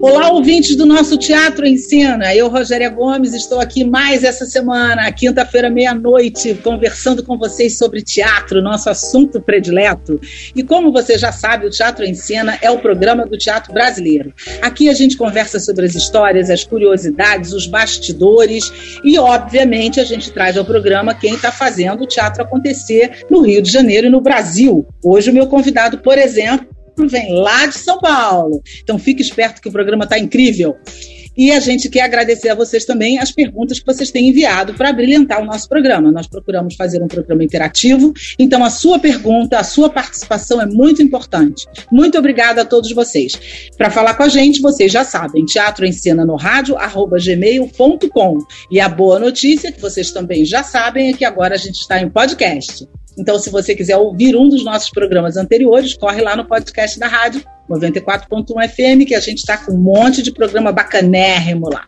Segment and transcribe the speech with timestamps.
[0.00, 2.32] Olá, ouvintes do nosso Teatro em Cena.
[2.32, 8.62] Eu, Rogéria Gomes, estou aqui mais essa semana, quinta-feira, meia-noite, conversando com vocês sobre teatro,
[8.62, 10.20] nosso assunto predileto.
[10.54, 14.32] E como você já sabe, o Teatro em Cena é o programa do teatro brasileiro.
[14.62, 20.30] Aqui a gente conversa sobre as histórias, as curiosidades, os bastidores e, obviamente, a gente
[20.30, 24.20] traz ao programa quem está fazendo o teatro acontecer no Rio de Janeiro e no
[24.20, 24.86] Brasil.
[25.02, 28.62] Hoje, o meu convidado, por exemplo, vem lá de São Paulo.
[28.82, 30.76] Então fique esperto que o programa está incrível.
[31.38, 34.92] E a gente quer agradecer a vocês também as perguntas que vocês têm enviado para
[34.92, 36.10] brilhantar o nosso programa.
[36.10, 41.00] Nós procuramos fazer um programa interativo, então a sua pergunta, a sua participação é muito
[41.00, 41.64] importante.
[41.92, 43.38] Muito obrigada a todos vocês.
[43.76, 46.74] Para falar com a gente, vocês já sabem, teatro em cena no rádio,
[47.22, 48.38] gmail.com.
[48.68, 52.02] E a boa notícia, que vocês também já sabem, é que agora a gente está
[52.02, 52.84] em podcast.
[53.18, 57.08] Então, se você quiser ouvir um dos nossos programas anteriores, corre lá no podcast da
[57.08, 61.86] rádio 94.1 FM, que a gente está com um monte de programa bacanérrimo lá.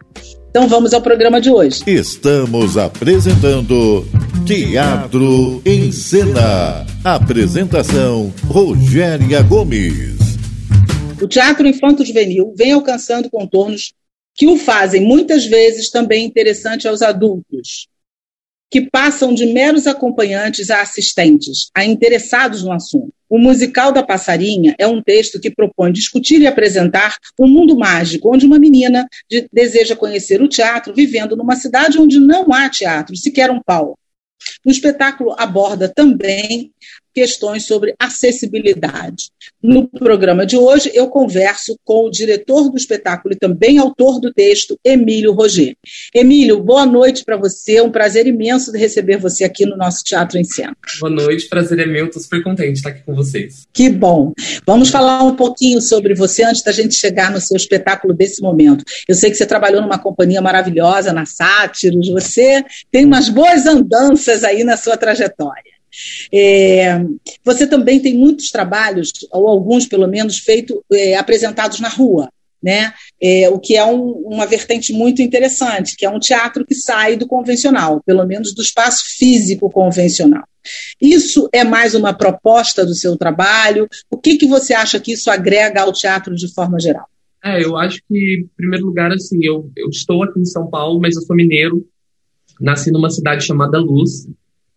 [0.50, 1.82] Então vamos ao programa de hoje.
[1.86, 4.04] Estamos apresentando
[4.44, 6.84] Teatro em Cena.
[7.04, 10.18] Apresentação Rogéria Gomes.
[11.22, 13.92] O teatro infanto-juvenil vem alcançando contornos
[14.34, 17.89] que o fazem muitas vezes também interessante aos adultos
[18.70, 23.12] que passam de meros acompanhantes a assistentes, a interessados no assunto.
[23.28, 28.32] O musical da Passarinha é um texto que propõe discutir e apresentar um mundo mágico,
[28.32, 33.16] onde uma menina de, deseja conhecer o teatro vivendo numa cidade onde não há teatro,
[33.16, 33.98] sequer um palco.
[34.64, 36.72] O espetáculo aborda também
[37.14, 39.30] questões sobre acessibilidade.
[39.62, 44.32] No programa de hoje, eu converso com o diretor do espetáculo e também autor do
[44.32, 45.74] texto, Emílio Roger.
[46.14, 47.76] Emílio, boa noite para você.
[47.76, 50.76] É um prazer imenso de receber você aqui no nosso Teatro em Cena.
[51.00, 52.06] Boa noite, prazer é meu.
[52.06, 53.66] Estou super contente de estar aqui com vocês.
[53.72, 54.32] Que bom.
[54.66, 58.84] Vamos falar um pouquinho sobre você antes da gente chegar no seu espetáculo desse momento.
[59.08, 62.08] Eu sei que você trabalhou numa companhia maravilhosa, na Sátiros.
[62.08, 65.69] Você tem umas boas andanças aí na sua trajetória.
[66.32, 67.00] É,
[67.44, 72.30] você também tem muitos trabalhos, ou alguns pelo menos, feitos, é, apresentados na rua,
[72.62, 72.92] né?
[73.20, 77.16] É, o que é um, uma vertente muito interessante, que é um teatro que sai
[77.16, 80.44] do convencional, pelo menos do espaço físico convencional.
[81.00, 83.88] Isso é mais uma proposta do seu trabalho?
[84.10, 87.06] O que, que você acha que isso agrega ao teatro de forma geral?
[87.42, 91.00] É, eu acho que, em primeiro lugar, assim, eu, eu estou aqui em São Paulo,
[91.00, 91.86] mas eu sou mineiro,
[92.60, 94.28] nasci numa cidade chamada Luz,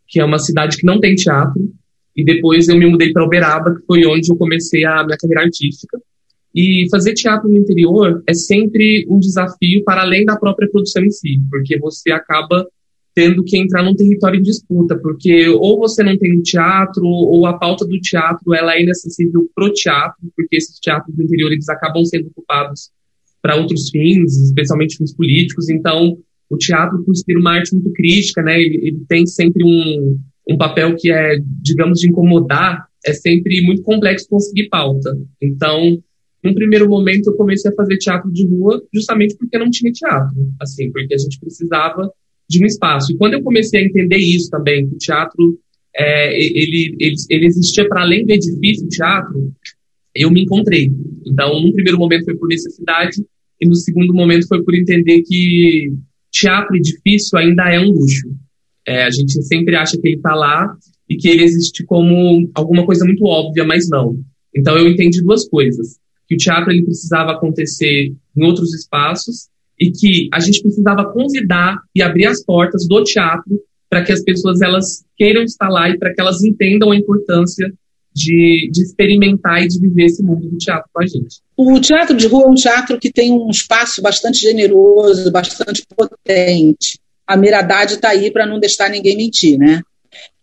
[0.08, 1.74] que é uma cidade que não tem teatro,
[2.16, 5.44] e depois eu me mudei para Uberaba, que foi onde eu comecei a minha carreira
[5.44, 6.00] artística.
[6.54, 11.10] E fazer teatro no interior é sempre um desafio para além da própria produção em
[11.10, 12.68] si, porque você acaba
[13.16, 17.58] tendo que entrar num território em disputa, porque ou você não tem teatro, ou a
[17.58, 22.04] pauta do teatro ela é inacessível pro teatro, porque esses teatros do interior eles acabam
[22.06, 22.92] sendo ocupados
[23.42, 25.70] para outros fins, especialmente fins políticos.
[25.70, 26.18] Então,
[26.50, 30.58] o teatro, por ser uma arte muito crítica, né, ele, ele tem sempre um, um
[30.58, 35.18] papel que é, digamos, de incomodar, é sempre muito complexo conseguir pauta.
[35.42, 36.02] Então,
[36.44, 40.36] num primeiro momento, eu comecei a fazer teatro de rua justamente porque não tinha teatro,
[40.60, 42.12] assim, porque a gente precisava
[42.50, 43.12] de um espaço.
[43.12, 45.60] E quando eu comecei a entender isso também, que o teatro
[45.96, 49.54] é, ele, ele, ele existia para além do edifício teatro,
[50.14, 50.92] eu me encontrei.
[51.26, 53.24] Então, num primeiro momento foi por necessidade,
[53.60, 55.94] e no segundo momento foi por entender que
[56.34, 58.28] teatro edifício ainda é um luxo.
[58.86, 60.76] É, a gente sempre acha que ele está lá
[61.08, 64.20] e que ele existe como alguma coisa muito óbvia, mas não.
[64.54, 69.48] Então eu entendi duas coisas: que o teatro ele precisava acontecer em outros espaços
[69.80, 74.24] e que a gente precisava convidar e abrir as portas do teatro para que as
[74.24, 77.72] pessoas elas queiram estar lá e para que elas entendam a importância
[78.14, 81.43] de, de experimentar e de viver esse mundo do teatro com a gente.
[81.56, 87.00] O teatro de rua é um teatro que tem um espaço bastante generoso, bastante potente.
[87.28, 89.82] A Miradade está aí para não deixar ninguém mentir, né?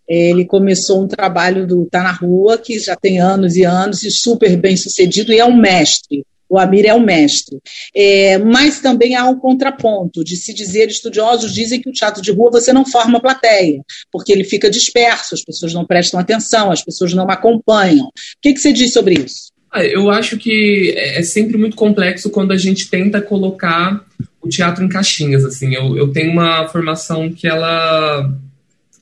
[0.09, 4.11] Ele começou um trabalho do Tá na Rua, que já tem anos e anos, e
[4.11, 6.25] super bem sucedido, e é um mestre.
[6.49, 7.61] O Amir é o mestre.
[7.95, 12.33] É, mas também há um contraponto de se dizer, estudiosos dizem que o teatro de
[12.33, 16.83] rua você não forma plateia, porque ele fica disperso, as pessoas não prestam atenção, as
[16.83, 18.07] pessoas não acompanham.
[18.07, 19.50] O que, que você diz sobre isso?
[19.73, 24.05] Ah, eu acho que é, é sempre muito complexo quando a gente tenta colocar
[24.43, 25.45] o teatro em caixinhas.
[25.45, 28.33] Assim, eu, eu tenho uma formação que ela,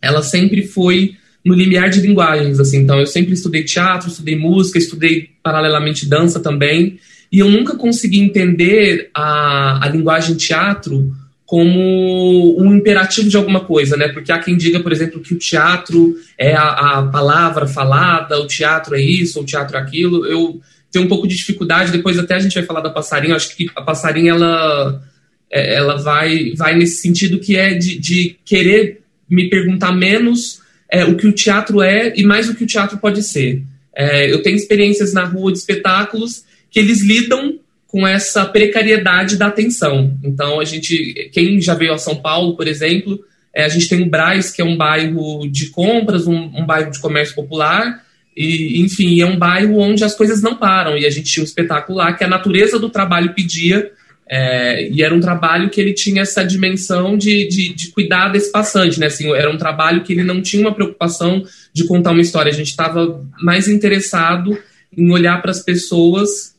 [0.03, 2.79] ela sempre foi no limiar de linguagens, assim.
[2.79, 6.99] Então, eu sempre estudei teatro, estudei música, estudei paralelamente dança também,
[7.31, 11.15] e eu nunca consegui entender a, a linguagem teatro
[11.49, 14.09] como um imperativo de alguma coisa, né?
[14.09, 18.47] Porque há quem diga, por exemplo, que o teatro é a, a palavra falada, o
[18.47, 20.27] teatro é isso, o teatro é aquilo.
[20.27, 20.61] Eu
[20.93, 23.67] tenho um pouco de dificuldade, depois até a gente vai falar da passarinha, acho que
[23.75, 25.03] a passarinha, ela,
[25.51, 30.61] é, ela vai, vai nesse sentido que é de, de querer me perguntar menos
[30.93, 33.63] é, o que o teatro é e mais o que o teatro pode ser.
[33.97, 37.59] É, eu tenho experiências na rua de espetáculos que eles lidam
[37.89, 40.17] com essa precariedade da atenção.
[40.23, 43.19] Então, a gente, quem já veio a São Paulo, por exemplo,
[43.53, 46.91] é, a gente tem o Braz, que é um bairro de compras, um, um bairro
[46.91, 48.05] de comércio popular,
[48.37, 50.97] e, enfim, é um bairro onde as coisas não param.
[50.97, 53.91] E a gente tinha um espetáculo lá que a natureza do trabalho pedia
[54.31, 58.53] é, e era um trabalho que ele tinha essa dimensão de, de, de, cuidar desse
[58.53, 59.07] passante, né?
[59.07, 61.43] Assim, era um trabalho que ele não tinha uma preocupação
[61.73, 62.53] de contar uma história.
[62.53, 64.57] A gente estava mais interessado
[64.95, 66.58] em olhar para as pessoas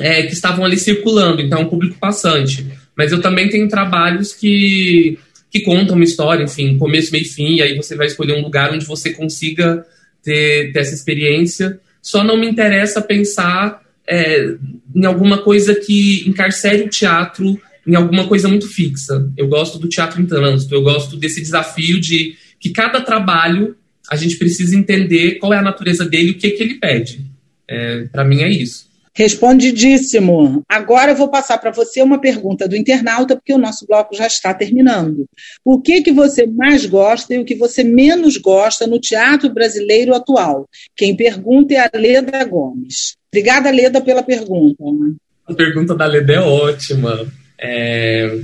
[0.00, 2.66] é, que estavam ali circulando, então um público passante.
[2.96, 5.18] Mas eu também tenho trabalhos que,
[5.50, 8.42] que contam uma história, enfim, começo, meio e fim, e aí você vai escolher um
[8.42, 9.84] lugar onde você consiga
[10.22, 11.78] ter, ter essa experiência.
[12.02, 14.54] Só não me interessa pensar é,
[14.94, 19.30] em alguma coisa que encarcere o teatro em alguma coisa muito fixa.
[19.36, 23.76] Eu gosto do teatro em trânsito, eu gosto desse desafio de que cada trabalho
[24.10, 27.24] a gente precisa entender qual é a natureza dele e o que, que ele pede.
[27.68, 28.86] É, para mim é isso.
[29.16, 30.62] Respondidíssimo.
[30.68, 34.26] Agora eu vou passar para você uma pergunta do internauta, porque o nosso bloco já
[34.26, 35.24] está terminando.
[35.64, 40.14] O que que você mais gosta e o que você menos gosta no teatro brasileiro
[40.14, 40.68] atual?
[40.94, 43.16] Quem pergunta é a Leda Gomes.
[43.32, 44.84] Obrigada, Leda, pela pergunta.
[45.48, 47.26] A pergunta da Leda é ótima.
[47.58, 48.38] É...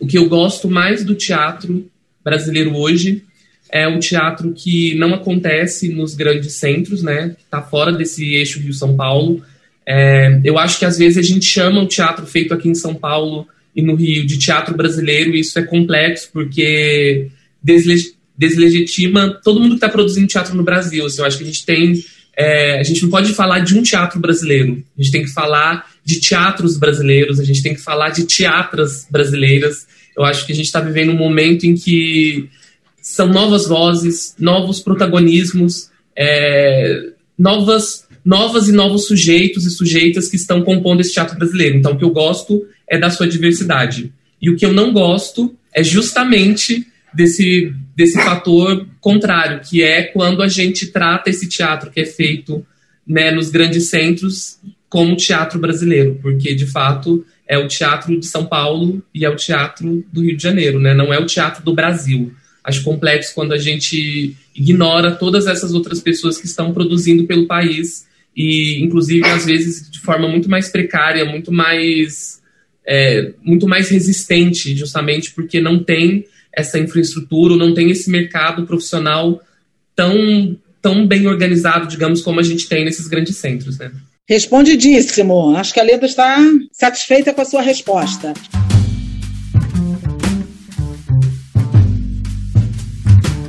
[0.00, 1.86] O que eu gosto mais do teatro
[2.24, 3.22] brasileiro hoje
[3.70, 7.36] é o teatro que não acontece nos grandes centros, né?
[7.38, 9.42] Está fora desse eixo Rio-São Paulo
[9.86, 12.94] é, eu acho que às vezes a gente chama o teatro feito aqui em São
[12.94, 17.28] Paulo e no Rio de teatro brasileiro, e isso é complexo porque
[18.36, 21.06] deslegitima todo mundo que está produzindo teatro no Brasil.
[21.06, 22.04] Assim, eu acho que a gente tem.
[22.36, 25.90] É, a gente não pode falar de um teatro brasileiro, a gente tem que falar
[26.02, 29.86] de teatros brasileiros, a gente tem que falar de teatras brasileiras.
[30.16, 32.48] Eu acho que a gente está vivendo um momento em que
[33.02, 40.62] são novas vozes, novos protagonismos, é, novas novas e novos sujeitos e sujeitas que estão
[40.62, 41.76] compondo esse teatro brasileiro.
[41.76, 44.12] Então, o que eu gosto é da sua diversidade.
[44.40, 50.42] E o que eu não gosto é justamente desse, desse fator contrário, que é quando
[50.42, 52.64] a gente trata esse teatro que é feito
[53.06, 54.58] né, nos grandes centros
[54.88, 59.36] como teatro brasileiro, porque de fato é o teatro de São Paulo e é o
[59.36, 60.94] teatro do Rio de Janeiro, né?
[60.94, 62.32] não é o teatro do Brasil.
[62.62, 68.06] Acho complexo quando a gente ignora todas essas outras pessoas que estão produzindo pelo país
[68.36, 72.40] e inclusive às vezes de forma muito mais precária, muito mais
[72.86, 79.40] é, muito mais resistente, justamente porque não tem essa infraestrutura, não tem esse mercado profissional
[79.94, 83.92] tão tão bem organizado, digamos, como a gente tem nesses grandes centros, né?
[84.28, 85.56] Respondidíssimo.
[85.56, 86.38] Acho que a Leda está
[86.72, 88.34] satisfeita com a sua resposta.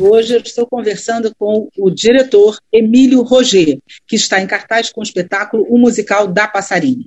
[0.05, 5.03] Hoje eu estou conversando com o diretor Emílio Roger, que está em cartaz com o
[5.03, 7.05] espetáculo O Musical da Passarinha.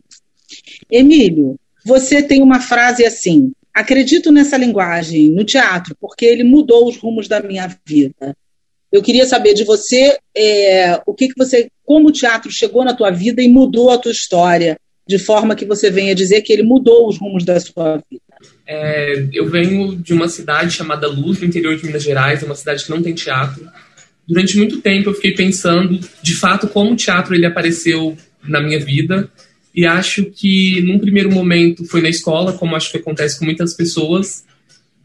[0.90, 6.96] Emílio, você tem uma frase assim: acredito nessa linguagem no teatro, porque ele mudou os
[6.96, 8.34] rumos da minha vida.
[8.90, 12.94] Eu queria saber de você é, o que, que você, como o teatro chegou na
[12.94, 16.62] tua vida e mudou a tua história, de forma que você venha dizer que ele
[16.62, 18.22] mudou os rumos da sua vida.
[18.66, 22.54] É, eu venho de uma cidade chamada Luz, no interior de Minas Gerais, é uma
[22.54, 23.66] cidade que não tem teatro.
[24.26, 28.80] Durante muito tempo eu fiquei pensando, de fato, como o teatro ele apareceu na minha
[28.80, 29.30] vida.
[29.74, 33.74] E acho que, num primeiro momento, foi na escola, como acho que acontece com muitas
[33.74, 34.44] pessoas.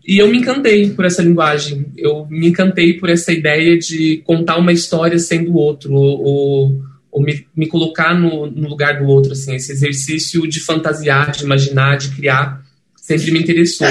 [0.07, 1.85] E eu me encantei por essa linguagem.
[1.97, 6.81] Eu me encantei por essa ideia de contar uma história sendo outro, ou,
[7.11, 11.43] ou, me, me, colocar no, no lugar do outro, assim, esse exercício de fantasiar, de
[11.43, 12.63] imaginar, de criar
[12.95, 13.87] sempre me interessou.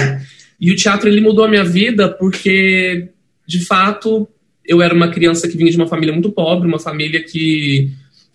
[0.61, 3.09] E o teatro ele mudou a minha vida porque,
[3.47, 4.29] de fato,
[4.65, 7.91] eu era uma criança que vinha de uma família muito pobre, uma família que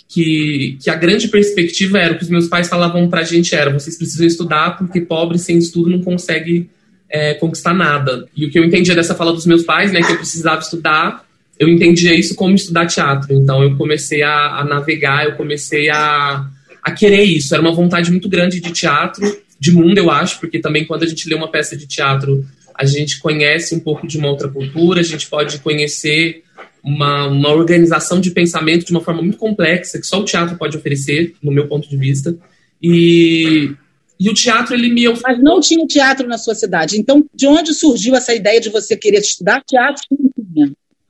[0.08, 3.74] que, que a grande perspectiva era o que os meus pais falavam pra gente era
[3.74, 6.70] vocês precisam estudar porque pobre sem estudo não consegue
[7.10, 8.28] é, conquistar nada.
[8.36, 11.25] E o que eu entendia dessa fala dos meus pais, né, que eu precisava estudar,
[11.60, 13.34] eu entendia isso como estudar teatro.
[13.34, 16.50] Então eu comecei a, a navegar, eu comecei a,
[16.84, 17.54] a querer isso.
[17.54, 19.26] Era uma vontade muito grande de teatro
[19.60, 22.86] de mundo, eu acho, porque também quando a gente lê uma peça de teatro, a
[22.86, 26.44] gente conhece um pouco de uma outra cultura, a gente pode conhecer
[26.84, 30.78] uma, uma organização de pensamento de uma forma muito complexa que só o teatro pode
[30.78, 32.38] oferecer, no meu ponto de vista.
[32.82, 33.72] E,
[34.20, 35.08] e o teatro, ele me.
[35.24, 37.00] Mas não tinha teatro na sua cidade.
[37.00, 40.04] Então, de onde surgiu essa ideia de você querer estudar teatro?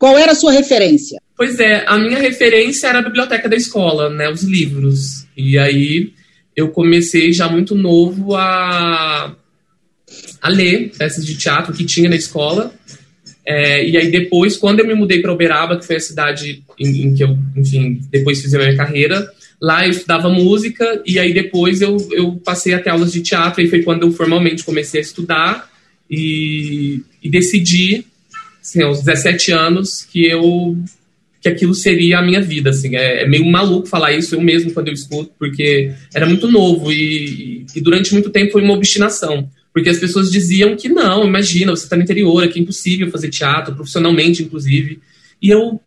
[0.06, 1.20] Qual era a sua referência?
[1.36, 5.26] Pois é, a minha referência era a biblioteca da escola, né, os livros.
[5.36, 6.14] E aí
[6.56, 9.36] eu comecei já muito novo a,
[10.40, 12.72] a ler peças de teatro que tinha na escola.
[13.44, 17.08] É, e aí depois, quando eu me mudei para Uberaba, que foi a cidade em,
[17.08, 19.28] em, que eu, enfim, depois fiz a minha carreira,
[19.60, 23.68] lá eu estudava música e aí depois eu, eu passei até aulas de teatro e
[23.68, 25.68] foi quando eu formalmente comecei a estudar
[26.08, 28.06] e, e decidi,
[28.65, 30.75] assim, aos 17 anos, que eu
[31.39, 34.72] que aquilo seria a minha vida, assim, é, é, meio maluco falar isso eu mesmo
[34.72, 39.48] quando eu escuto, porque era muito novo e, e durante muito tempo foi uma obstinação,
[39.72, 43.29] porque as pessoas diziam que não, imagina, você está no interior, que é impossível fazer
[43.29, 45.00] teatro, profissionalmente, inclusive,
[45.39, 45.79] e eu,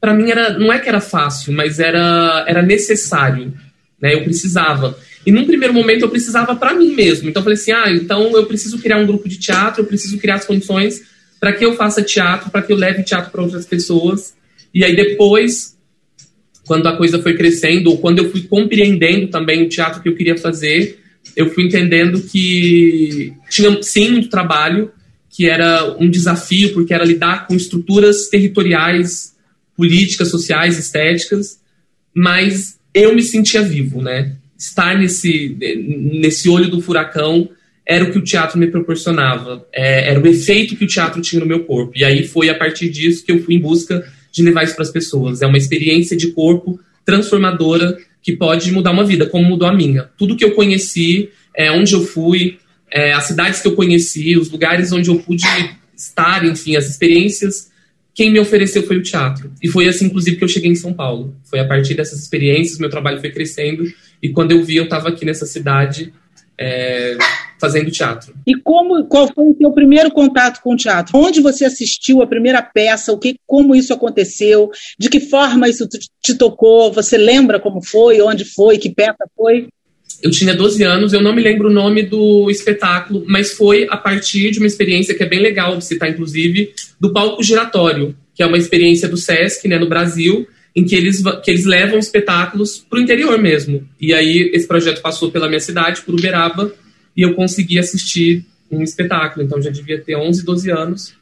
[0.00, 3.52] para mim, era, não é que era fácil, mas era, era necessário,
[4.00, 4.98] né, eu precisava.
[5.26, 8.34] E num primeiro momento eu precisava para mim mesmo, então eu falei assim, ah, então
[8.34, 11.74] eu preciso criar um grupo de teatro, eu preciso criar as condições para que eu
[11.74, 14.34] faça teatro, para que eu leve teatro para outras pessoas,
[14.74, 15.76] e aí depois,
[16.66, 20.14] quando a coisa foi crescendo, ou quando eu fui compreendendo também o teatro que eu
[20.14, 20.98] queria fazer,
[21.34, 24.90] eu fui entendendo que tinha sim muito trabalho,
[25.30, 29.34] que era um desafio, porque era lidar com estruturas territoriais,
[29.76, 31.60] políticas, sociais, estéticas,
[32.14, 34.36] mas eu me sentia vivo, né?
[34.58, 37.50] Estar nesse, nesse olho do furacão
[37.86, 41.40] era o que o teatro me proporcionava, é, era o efeito que o teatro tinha
[41.40, 41.92] no meu corpo.
[41.94, 44.82] E aí foi a partir disso que eu fui em busca de levar isso para
[44.82, 45.40] as pessoas.
[45.40, 50.10] É uma experiência de corpo transformadora que pode mudar uma vida, como mudou a minha.
[50.18, 52.58] Tudo que eu conheci, é, onde eu fui,
[52.90, 55.44] é, as cidades que eu conheci, os lugares onde eu pude
[55.96, 57.70] estar, enfim, as experiências,
[58.12, 59.52] quem me ofereceu foi o teatro.
[59.62, 61.36] E foi assim, inclusive, que eu cheguei em São Paulo.
[61.44, 63.84] Foi a partir dessas experiências, meu trabalho foi crescendo,
[64.20, 66.12] e quando eu vi, eu estava aqui nessa cidade.
[66.58, 67.18] É,
[67.60, 68.34] fazendo teatro.
[68.46, 71.16] E como, qual foi o seu primeiro contato com o teatro?
[71.16, 73.12] Onde você assistiu a primeira peça?
[73.12, 74.70] O que, como isso aconteceu?
[74.98, 75.86] De que forma isso
[76.22, 76.92] te tocou?
[76.92, 78.20] Você lembra como foi?
[78.20, 78.78] Onde foi?
[78.78, 79.68] Que peça foi?
[80.22, 83.96] Eu tinha 12 anos, eu não me lembro o nome do espetáculo, mas foi a
[83.96, 88.42] partir de uma experiência que é bem legal de citar, inclusive, do palco giratório, que
[88.42, 92.78] é uma experiência do SESC, né, no Brasil, em que eles, que eles levam espetáculos
[92.78, 93.88] para o interior mesmo.
[93.98, 96.70] E aí esse projeto passou pela minha cidade, por Uberaba,
[97.16, 99.44] e eu consegui assistir um espetáculo.
[99.44, 101.14] Então já devia ter 11, 12 anos.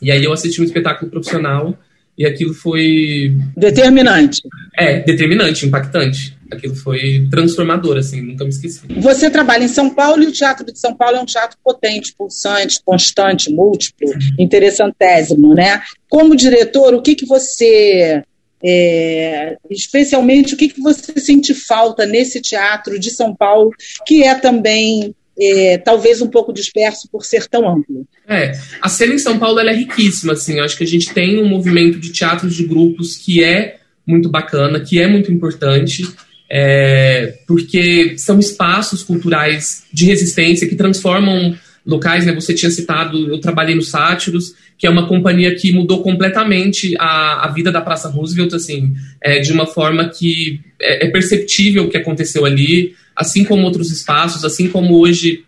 [0.00, 1.76] E aí eu assisti um espetáculo profissional
[2.16, 3.36] e aquilo foi.
[3.56, 4.42] Determinante.
[4.78, 6.36] É, determinante, impactante.
[6.48, 8.82] Aquilo foi transformador, assim, nunca me esqueci.
[8.98, 12.14] Você trabalha em São Paulo e o Teatro de São Paulo é um teatro potente,
[12.16, 15.82] pulsante, constante, múltiplo, interessantésimo, né?
[16.08, 18.22] Como diretor, o que, que você
[18.64, 23.70] é, especialmente o que, que você sente falta nesse teatro de São Paulo,
[24.06, 28.06] que é também é, talvez um pouco disperso por ser tão amplo.
[28.28, 31.48] É, a cena em São Paulo é riquíssima, assim, acho que a gente tem um
[31.48, 36.04] movimento de teatros de grupos que é muito bacana, que é muito importante,
[36.50, 42.34] é, porque são espaços culturais de resistência que transformam locais, né?
[42.34, 47.46] Você tinha citado, eu trabalhei no Sátiros, que é uma companhia que mudou completamente a,
[47.46, 51.88] a vida da Praça Roosevelt, assim, é, de uma forma que é, é, perceptível o
[51.88, 55.44] que aconteceu ali, assim como outros espaços, assim como hoje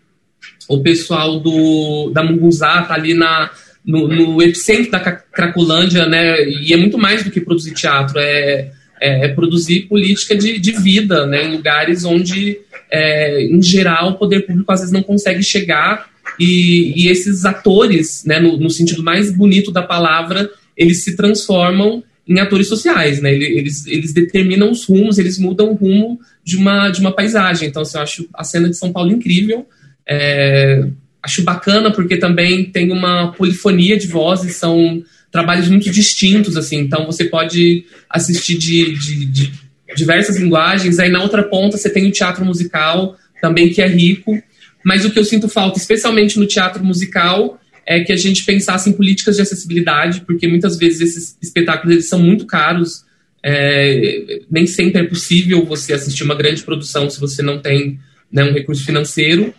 [0.67, 3.51] o pessoal do, da Mungunzá está ali na,
[3.85, 8.71] no, no, epicentro da Cracolândia, né, e é muito mais do que produzir teatro, é,
[9.01, 12.59] é, é produzir política de, de vida, né, em lugares onde,
[12.91, 16.07] é, em geral, o poder público às vezes não consegue chegar
[16.39, 22.03] e, e esses atores, né, no, no, sentido mais bonito da palavra, eles se transformam
[22.27, 23.33] em atores sociais, né?
[23.33, 27.67] Eles, eles determinam os rumos, eles mudam o rumo de uma, de uma paisagem.
[27.67, 29.67] Então, assim, eu acho a cena de São Paulo incrível.
[30.07, 30.87] É,
[31.23, 36.77] acho bacana porque também tem uma polifonia de vozes, são trabalhos muito distintos, assim.
[36.77, 39.51] Então, você pode assistir de, de, de
[39.95, 40.99] diversas linguagens.
[40.99, 44.41] Aí, na outra ponta, você tem o teatro musical, também que é rico.
[44.83, 48.89] Mas o que eu sinto falta, especialmente no teatro musical, é que a gente pensasse
[48.89, 53.03] em políticas de acessibilidade, porque muitas vezes esses espetáculos eles são muito caros.
[53.43, 57.99] É, nem sempre é possível você assistir uma grande produção se você não tem
[58.31, 59.53] né, um recurso financeiro.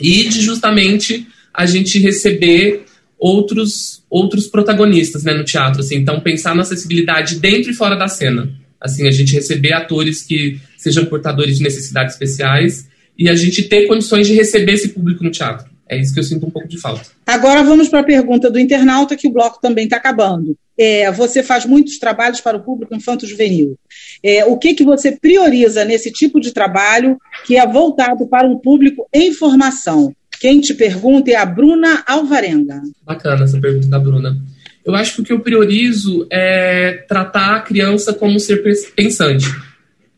[0.00, 2.84] E de justamente a gente receber
[3.18, 5.80] outros outros protagonistas né, no teatro.
[5.80, 8.52] Assim, então, pensar na acessibilidade dentro e fora da cena.
[8.80, 12.88] Assim, a gente receber atores que sejam portadores de necessidades especiais
[13.18, 15.70] e a gente ter condições de receber esse público no teatro.
[15.88, 17.04] É isso que eu sinto um pouco de falta.
[17.26, 20.56] Agora vamos para a pergunta do internauta, que o bloco também está acabando.
[20.78, 23.78] é, você faz muitos trabalhos para o público infanto-juvenil.
[24.22, 28.58] É, o que, que você prioriza nesse tipo de trabalho que é voltado para um
[28.58, 30.14] público em formação?
[30.40, 32.82] Quem te pergunta é a Bruna Alvarenga.
[33.04, 34.36] Bacana essa pergunta da Bruna.
[34.84, 38.62] Eu acho que o que eu priorizo é tratar a criança como um ser
[38.96, 39.46] pensante.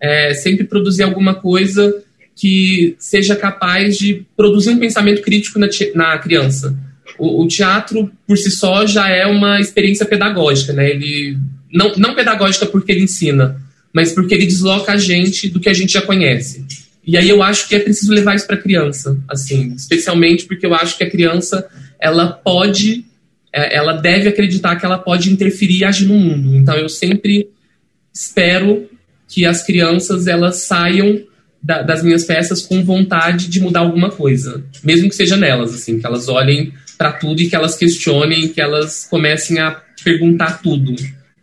[0.00, 2.02] É sempre produzir alguma coisa
[2.36, 6.76] que seja capaz de produzir um pensamento crítico na, na criança.
[7.18, 10.90] O, o, teatro, por si só, já é uma experiência pedagógica, né?
[10.90, 11.38] Ele,
[11.72, 13.60] não, não pedagógica porque ele ensina,
[13.92, 16.64] mas porque ele desloca a gente do que a gente já conhece.
[17.06, 20.66] E aí eu acho que é preciso levar isso para a criança, assim, especialmente porque
[20.66, 21.68] eu acho que a criança
[22.00, 23.04] ela pode,
[23.52, 26.56] é, ela deve acreditar que ela pode interferir e agir no mundo.
[26.56, 27.48] Então eu sempre
[28.12, 28.88] espero
[29.28, 31.20] que as crianças elas saiam
[31.64, 35.98] da, das minhas peças com vontade de mudar alguma coisa, mesmo que seja nelas, assim,
[35.98, 40.94] que elas olhem para tudo e que elas questionem, que elas comecem a perguntar tudo.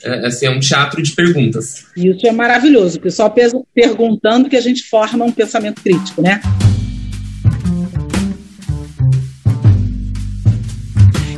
[0.04, 1.86] É, assim, é um teatro de perguntas.
[1.96, 3.34] Isso é maravilhoso, o pessoal
[3.74, 6.40] perguntando que a gente forma um pensamento crítico, né?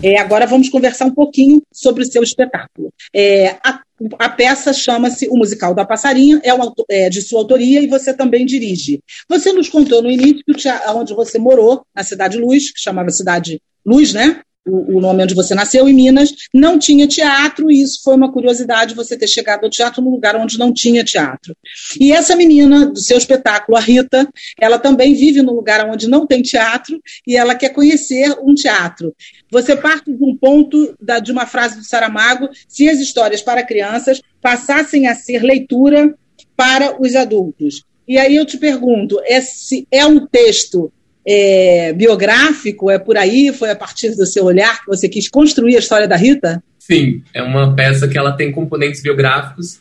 [0.01, 2.91] É, agora vamos conversar um pouquinho sobre o seu espetáculo.
[3.15, 3.79] É, a,
[4.19, 6.51] a, peça chama-se O Musical da Passarinha, é,
[6.89, 8.99] é, de sua autoria e você também dirige.
[9.29, 13.61] Você nos contou no início que onde você morou, na Cidade Luz, que chamava Cidade
[13.85, 14.41] Luz, né?
[14.65, 18.95] O, nome onde você nasceu, em Minas, não tinha teatro, e isso foi uma curiosidade
[18.95, 21.55] você ter chegado ao teatro num lugar onde não tinha teatro.
[21.99, 24.27] E essa menina do seu espetáculo, a Rita,
[24.59, 29.13] ela também vive num lugar onde não tem teatro e ela quer conhecer um teatro.
[29.51, 33.65] Você parte de um ponto da, de uma frase do Saramago: se as histórias para
[33.65, 36.15] crianças passassem a ser leitura
[36.55, 37.83] para os adultos.
[38.07, 40.91] E aí eu te pergunto: esse é um texto
[41.25, 42.89] é, biográfico?
[42.89, 43.53] É por aí?
[43.53, 46.63] Foi a partir do seu olhar que você quis construir a história da Rita?
[46.79, 49.79] Sim, é uma peça que ela tem componentes biográficos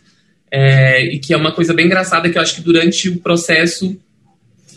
[0.50, 3.96] é, e que é uma coisa bem engraçada que eu acho que durante o processo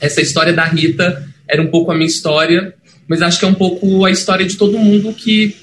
[0.02, 2.74] essa história da Rita era um pouco a minha história,
[3.08, 5.56] mas acho que é um pouco a história de todo mundo que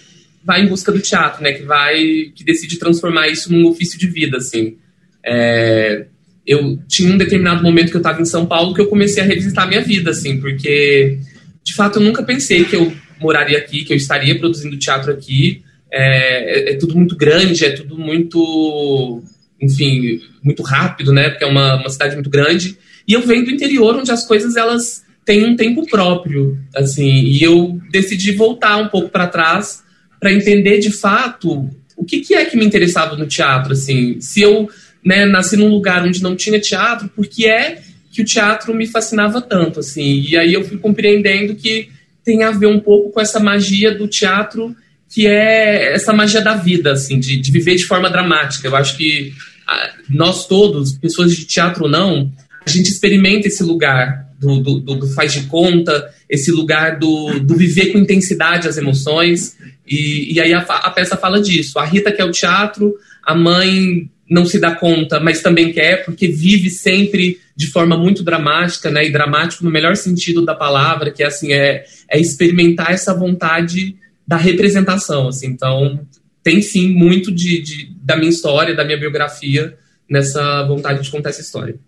[0.45, 1.53] vai em busca do teatro, né?
[1.53, 1.97] Que vai,
[2.35, 4.77] que decide transformar isso num ofício de vida, assim.
[5.25, 6.07] É,
[6.47, 9.27] eu tinha um determinado momento que eu estava em São Paulo que eu comecei a
[9.27, 11.19] revisitar a minha vida, assim, porque
[11.63, 15.63] de fato eu nunca pensei que eu moraria aqui, que eu estaria produzindo teatro aqui.
[15.91, 19.23] É, é, é tudo muito grande, é tudo muito,
[19.61, 21.31] enfim, muito rápido, né?
[21.31, 22.77] Porque é uma, uma cidade muito grande.
[23.07, 27.25] E eu venho do interior, onde as coisas elas têm um tempo próprio, assim.
[27.25, 29.83] E eu decidi voltar um pouco para trás
[30.19, 34.21] para entender de fato o que, que é que me interessava no teatro, assim.
[34.21, 34.69] Se eu
[35.05, 39.41] né, nasci num lugar onde não tinha teatro, porque é que o teatro me fascinava
[39.41, 40.25] tanto, assim.
[40.29, 41.89] E aí eu fui compreendendo que
[42.25, 44.77] tem a ver um pouco com essa magia do teatro,
[45.09, 48.69] que é essa magia da vida, assim, de, de viver de forma dramática.
[48.69, 49.33] Eu acho que
[49.67, 52.31] a, nós todos, pessoas de teatro ou não,
[52.65, 57.55] a gente experimenta esse lugar do, do, do, faz de conta, esse lugar do, do
[57.57, 59.57] viver com intensidade as emoções.
[59.87, 61.79] E, e aí a, a peça fala disso.
[61.79, 66.27] A Rita quer o teatro, a mãe não se dá conta, mas também quer, porque
[66.27, 69.05] vive sempre de forma muito dramática, né?
[69.05, 73.95] E dramático no melhor sentido da palavra, que é assim, é, é experimentar essa vontade
[74.27, 75.49] da representação, assim.
[75.49, 76.01] Então,
[76.43, 79.77] tem sim muito de, de, da minha história, da minha biografia,
[80.09, 81.79] nessa vontade de contar essa história.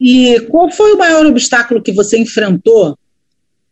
[0.00, 2.96] E qual foi o maior obstáculo que você enfrentou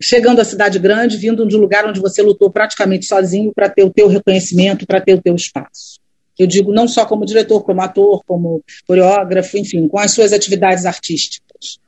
[0.00, 3.84] chegando à cidade grande, vindo de um lugar onde você lutou praticamente sozinho para ter
[3.84, 5.98] o teu reconhecimento, para ter o teu espaço?
[6.38, 10.87] Eu digo não só como diretor, como ator, como coreógrafo, enfim, com as suas atividades
[10.87, 11.79] artísticas.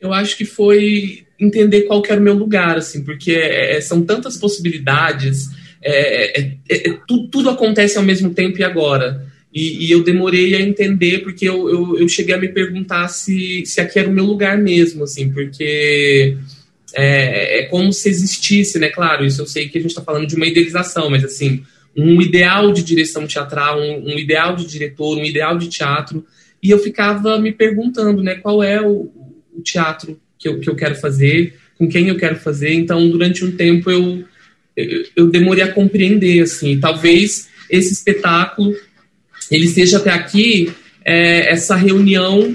[0.00, 4.02] Eu acho que foi entender qual era o meu lugar, assim, porque é, é são
[4.02, 5.46] tantas possibilidades,
[5.82, 9.26] é, é, é, tudo, tudo, acontece ao mesmo tempo e agora.
[9.52, 13.64] E, e eu demorei a entender, porque eu, eu, eu, cheguei a me perguntar se,
[13.64, 16.36] se aqui era o meu lugar mesmo, assim, porque
[16.94, 18.88] é, é como se existisse, né?
[18.88, 21.62] Claro, isso eu sei que a gente está falando de uma idealização, mas assim,
[21.98, 26.24] um ideal de direção teatral, um, um, ideal de diretor, um ideal de teatro.
[26.62, 29.10] E eu ficava me perguntando, né, qual é o,
[29.52, 32.72] o teatro que eu, que eu quero fazer, com quem eu quero fazer.
[32.72, 34.24] Então, durante um tempo, eu,
[35.16, 38.74] eu, demorei a compreender, assim, talvez esse espetáculo,
[39.50, 40.72] ele seja até aqui
[41.04, 42.54] é, essa reunião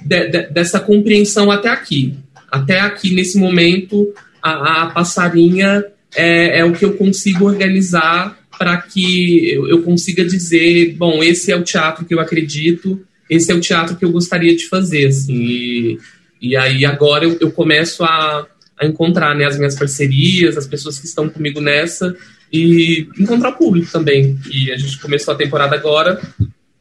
[0.00, 2.14] de, de, dessa compreensão até aqui.
[2.50, 8.78] Até aqui, nesse momento, a, a passarinha é, é o que eu consigo organizar para
[8.78, 12.98] que eu, consiga dizer, bom, esse é o teatro que eu acredito,
[13.28, 15.98] esse é o teatro que eu gostaria de fazer, assim, e,
[16.40, 18.46] e aí agora eu, eu começo a,
[18.80, 22.16] a encontrar né, as minhas parcerias, as pessoas que estão comigo nessa,
[22.50, 24.38] e encontrar o público também.
[24.50, 26.18] E a gente começou a temporada agora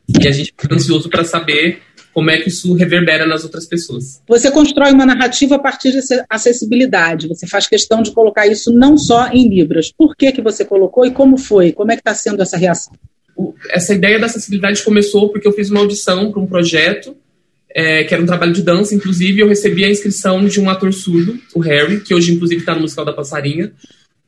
[0.08, 1.82] e a gente fica ansioso para saber
[2.14, 4.22] como é que isso reverbera nas outras pessoas.
[4.28, 6.00] Você constrói uma narrativa a partir de
[6.30, 7.28] acessibilidade.
[7.28, 9.92] Você faz questão de colocar isso não só em Libras.
[9.92, 11.72] Por que, que você colocou e como foi?
[11.72, 12.94] Como é que está sendo essa reação?
[13.72, 17.16] Essa ideia da acessibilidade começou porque eu fiz uma audição para um projeto
[17.76, 20.94] é, que era um trabalho de dança, inclusive eu recebi a inscrição de um ator
[20.94, 23.74] surdo, o Harry, que hoje inclusive está no musical da Passarinha,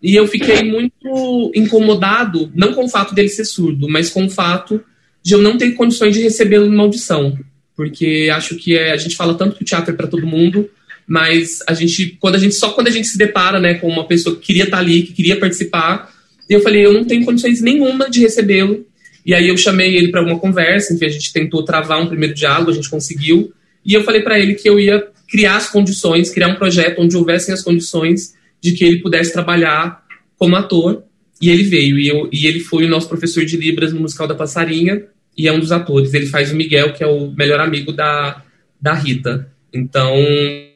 [0.01, 4.29] e eu fiquei muito incomodado, não com o fato dele ser surdo, mas com o
[4.29, 4.83] fato
[5.21, 7.37] de eu não ter condições de recebê-lo numa audição
[7.75, 10.69] porque acho que é, a gente fala tanto que o teatro é para todo mundo,
[11.07, 14.07] mas a gente, quando a gente só quando a gente se depara, né, com uma
[14.07, 16.11] pessoa que queria estar tá ali, que queria participar,
[16.49, 18.85] eu falei, eu não tenho condições nenhuma de recebê-lo.
[19.25, 22.33] E aí eu chamei ele para uma conversa, enfim, a gente tentou travar um primeiro
[22.33, 23.51] diálogo, a gente conseguiu.
[23.83, 27.17] E eu falei para ele que eu ia criar as condições, criar um projeto onde
[27.17, 30.03] houvessem as condições de que ele pudesse trabalhar
[30.37, 31.03] como ator.
[31.41, 34.27] E ele veio, e, eu, e ele foi o nosso professor de Libras no musical
[34.27, 35.03] da Passarinha
[35.37, 36.13] e é um dos atores.
[36.13, 38.41] Ele faz o Miguel, que é o melhor amigo da,
[38.81, 39.49] da Rita.
[39.73, 40.13] Então.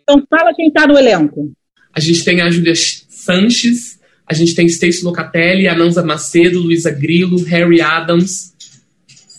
[0.03, 1.51] Então, fala quem está no elenco.
[1.93, 7.43] A gente tem a Júlia Sanches, a gente tem Stacy Locatelli, Ananza Macedo, Luísa Grilo,
[7.45, 8.53] Harry Adams,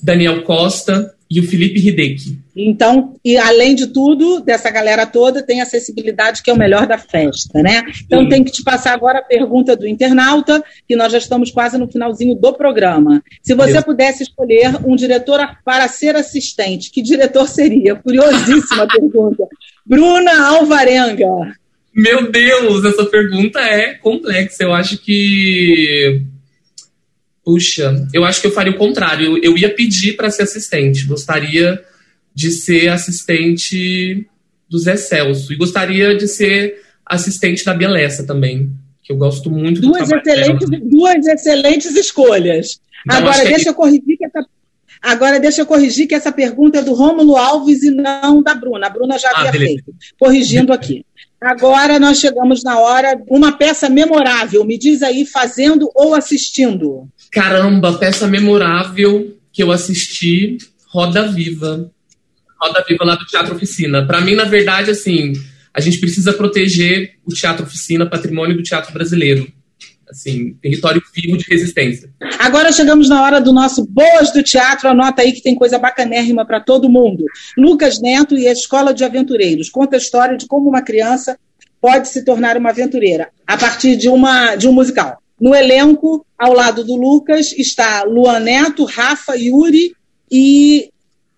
[0.03, 2.39] Daniel Costa, e o Felipe Hideki.
[2.69, 6.99] Então, e além de tudo, dessa galera toda, tem acessibilidade, que é o melhor da
[6.99, 7.85] festa, né?
[8.05, 8.29] Então, Sim.
[8.29, 11.91] tem que te passar agora a pergunta do internauta, que nós já estamos quase no
[11.91, 13.23] finalzinho do programa.
[13.43, 17.97] Se você pudesse escolher um diretor para ser assistente, que diretor seria?
[17.97, 19.47] Curiosíssima pergunta.
[19.87, 21.55] Bruna Alvarenga.
[21.95, 24.63] Meu Deus, essa pergunta é complexa.
[24.63, 26.23] Eu acho que
[27.45, 29.39] Puxa, eu acho que eu faria o contrário.
[29.39, 31.07] Eu, eu ia pedir para ser assistente.
[31.07, 31.83] Gostaria
[32.35, 34.27] de ser assistente
[34.69, 35.53] do Zé Celso.
[35.53, 38.71] E gostaria de ser assistente da Bielessa também.
[39.03, 40.85] Que eu gosto muito duas do excelentes, dela.
[40.87, 42.81] Duas excelentes escolhas.
[43.05, 43.71] Então, Agora, deixa é...
[43.71, 44.47] eu corrigir que essa.
[45.03, 48.87] Agora, deixa eu corrigir que essa pergunta é do Rômulo Alves e não da Bruna.
[48.87, 49.83] A Bruna já ah, havia beleza.
[49.85, 49.95] feito.
[50.19, 51.05] Corrigindo aqui.
[51.41, 53.21] Agora nós chegamos na hora.
[53.27, 54.65] Uma peça memorável.
[54.65, 57.09] Me diz aí, fazendo ou assistindo?
[57.33, 61.91] Caramba, peça memorável que eu assisti, Roda Viva.
[62.61, 64.07] Roda Viva lá do Teatro Oficina.
[64.07, 65.33] Para mim, na verdade, assim,
[65.73, 69.51] a gente precisa proteger o Teatro Oficina, patrimônio do teatro brasileiro.
[70.09, 72.11] Assim, território vivo de resistência.
[72.41, 74.89] Agora chegamos na hora do nosso Boas do Teatro.
[74.89, 77.25] Anota aí que tem coisa bacanérrima para todo mundo.
[77.57, 79.71] Lucas Neto e a Escola de Aventureiros.
[79.71, 81.39] Conta a história de como uma criança
[81.81, 85.19] pode se tornar uma aventureira a partir de, uma, de um musical.
[85.41, 89.95] No elenco, ao lado do Lucas, está Luan Neto, Rafa, Yuri
[90.31, 90.91] e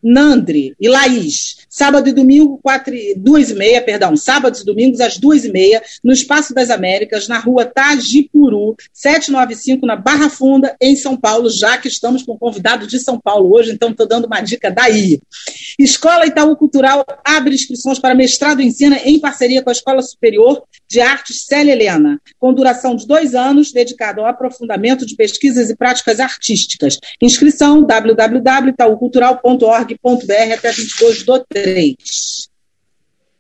[0.03, 1.62] Nandre e Laís.
[1.75, 5.83] Sábado e domingo, quatro, duas e meia, perdão, sábados e domingos às duas e meia,
[6.05, 11.79] no Espaço das Américas, na rua Tajipuru, 795, na Barra Funda, em São Paulo, já
[11.79, 15.19] que estamos com um convidado de São Paulo hoje, então estou dando uma dica daí.
[15.79, 20.63] Escola Itaú Cultural abre inscrições para mestrado em ensina em parceria com a Escola Superior
[20.89, 25.77] de Artes Célia Helena, com duração de dois anos, dedicado ao aprofundamento de pesquisas e
[25.77, 26.99] práticas artísticas.
[27.21, 31.62] Inscrição www.itaucultural.org.br até 22 do 3.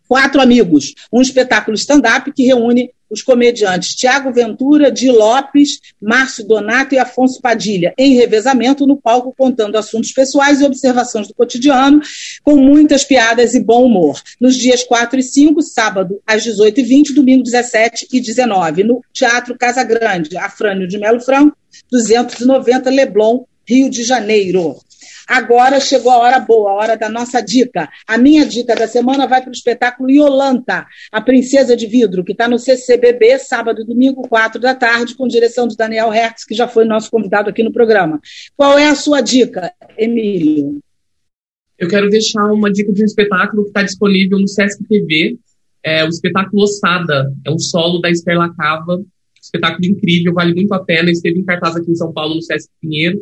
[0.08, 6.94] Quatro Amigos, um espetáculo stand-up que reúne os comediantes Tiago Ventura, Di Lopes, Márcio Donato
[6.94, 12.00] e Afonso Padilha, em revezamento no palco, contando assuntos pessoais e observações do cotidiano,
[12.42, 14.20] com muitas piadas e bom humor.
[14.40, 19.84] Nos dias 4 e 5, sábado às 18h20, domingo 17 e 19 no Teatro Casa
[19.84, 21.56] Grande, Afrânio de Melo Franco,
[21.90, 24.78] 290 Leblon, Rio de Janeiro.
[25.26, 27.88] Agora chegou a hora boa, a hora da nossa dica.
[28.06, 32.32] A minha dica da semana vai para o espetáculo Yolanta, a Princesa de Vidro, que
[32.32, 36.54] está no CCBB, sábado e domingo, quatro da tarde, com direção do Daniel Hertz, que
[36.54, 38.20] já foi nosso convidado aqui no programa.
[38.56, 40.80] Qual é a sua dica, Emílio?
[41.78, 45.36] Eu quero deixar uma dica de um espetáculo que está disponível no Sesc TV.
[45.84, 49.02] É o espetáculo Ossada, é um solo da Esther Lacava.
[49.42, 51.10] Espetáculo incrível, vale muito a pena.
[51.10, 53.20] Esteve em cartaz aqui em São Paulo, no Sesc Pinheiro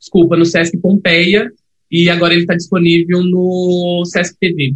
[0.00, 1.52] desculpa, no Sesc Pompeia,
[1.90, 4.74] e agora ele está disponível no Sesc TV,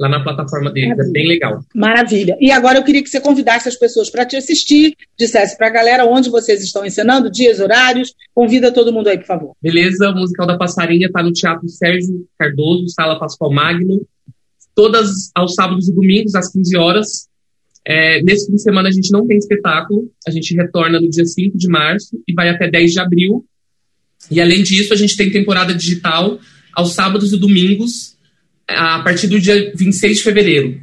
[0.00, 0.98] lá na plataforma deles.
[0.98, 1.60] É bem legal.
[1.74, 2.36] Maravilha.
[2.40, 5.70] E agora eu queria que você convidasse as pessoas para te assistir, dissesse para a
[5.70, 8.14] galera onde vocês estão ensinando, dias, horários.
[8.34, 9.52] Convida todo mundo aí, por favor.
[9.62, 14.00] Beleza, o musical da Passarinha está no Teatro Sérgio Cardoso, Sala Pascoal Magno,
[14.74, 17.28] todas aos sábados e domingos, às 15 horas.
[17.86, 21.26] É, nesse fim de semana a gente não tem espetáculo, a gente retorna no dia
[21.26, 23.44] 5 de março e vai até 10 de abril.
[24.30, 26.38] E além disso, a gente tem temporada digital
[26.72, 28.14] aos sábados e domingos,
[28.68, 30.80] a partir do dia 26 de fevereiro.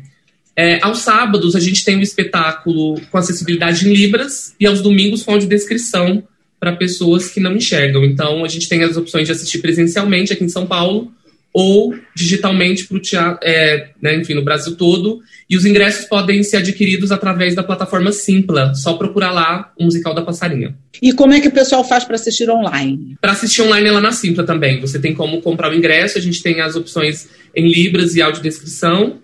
[0.56, 5.23] É, aos sábados, a gente tem um espetáculo com acessibilidade em Libras e aos domingos
[5.23, 6.23] com audiodescrição
[6.60, 8.06] para pessoas que não enxergam.
[8.06, 11.12] Então, a gente tem as opções de assistir presencialmente aqui em São Paulo
[11.54, 15.20] ou digitalmente para o teatro, é, né, enfim, no Brasil todo.
[15.50, 18.74] E os ingressos podem ser adquiridos através da plataforma Simpla.
[18.74, 20.76] Só procurar lá o musical da Passarinha.
[21.02, 23.18] E como é que o pessoal faz para assistir online?
[23.20, 24.80] Para assistir online é lá na Simpla também.
[24.80, 29.20] Você tem como comprar o ingresso, a gente tem as opções em Libras e audiodescrição.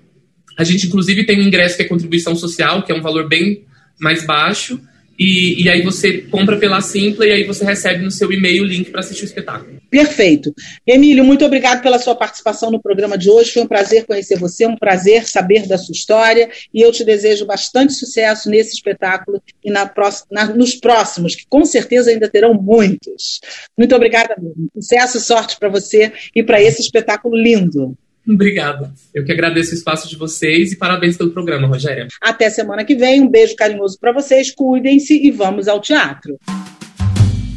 [0.58, 3.64] A gente, inclusive, tem um ingresso que é contribuição social, que é um valor bem
[4.00, 4.82] mais baixo.
[5.18, 8.66] E, e, aí você compra pela Simpla e aí você recebe no seu e-mail o
[8.66, 9.82] link para assistir o espetáculo.
[9.90, 10.54] Perfeito.
[10.86, 13.52] Emílio, muito obrigado pela sua participação no programa de hoje.
[13.52, 17.46] Foi um prazer conhecer você, um prazer saber da sua história e eu te desejo
[17.46, 19.92] bastante sucesso nesse espetáculo e na,
[20.30, 23.40] na, nos próximos, que com certeza ainda terão muitos.
[23.78, 24.70] Muito obrigada mesmo.
[24.76, 27.98] Sucesso e sorte para você e para esse espetáculo lindo.
[28.28, 28.92] Obrigada.
[29.14, 32.08] Eu que agradeço o espaço de vocês e parabéns pelo programa, Rogéria.
[32.22, 33.22] Até semana que vem.
[33.22, 34.52] Um beijo carinhoso para vocês.
[34.52, 36.38] Cuidem-se e vamos ao teatro.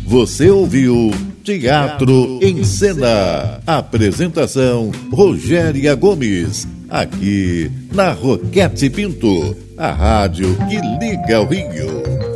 [0.06, 1.10] Você ouviu
[1.44, 3.60] Teatro em Cena.
[3.66, 6.66] Apresentação Rogéria Gomes.
[6.88, 12.29] Aqui na Roquete Pinto, a rádio que liga o Rio.